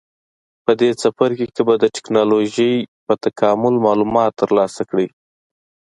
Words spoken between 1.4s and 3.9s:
کې به د ټېکنالوجۍ په تکامل